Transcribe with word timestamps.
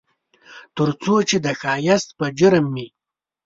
ترڅو 0.75 1.15
چې 1.29 1.37
د 1.45 1.47
ښایست 1.59 2.09
په 2.19 2.25
جرم 2.39 2.65
مې 2.75 2.87